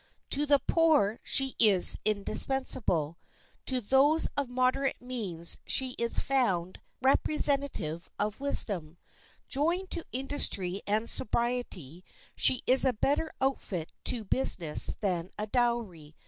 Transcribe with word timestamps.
To 0.31 0.47
the 0.47 0.57
poor 0.57 1.19
she 1.21 1.55
is 1.59 1.95
indispensable; 2.03 3.19
to 3.67 3.79
those 3.79 4.27
of 4.35 4.49
moderate 4.49 4.99
means 4.99 5.59
she 5.67 5.91
is 5.99 6.19
found 6.19 6.77
the 7.01 7.07
representative 7.09 8.09
of 8.17 8.39
wisdom. 8.39 8.97
Joined 9.47 9.91
to 9.91 10.03
industry 10.11 10.81
and 10.87 11.07
sobriety, 11.07 12.03
she 12.35 12.61
is 12.65 12.83
a 12.83 12.93
better 12.93 13.31
outfit 13.39 13.91
to 14.05 14.23
business 14.23 14.95
than 15.01 15.29
a 15.37 15.45
dowry. 15.45 16.15